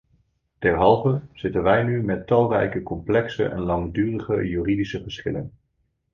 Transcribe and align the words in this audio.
Derhalve 0.59 1.21
zitten 1.33 1.63
wij 1.63 1.83
nu 1.83 2.03
met 2.03 2.27
talrijke 2.27 2.83
complexe 2.83 3.43
en 3.45 3.59
langdurige 3.59 4.47
juridische 4.47 5.03
geschillen. 5.03 5.53